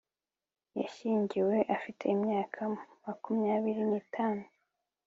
[0.79, 2.61] Yashyingiwe afite imyaka
[3.05, 4.43] makumyabiri nitanu